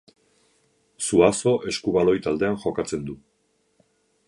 [1.07, 3.21] Zuazo eskubaloi taldean jokatzen du.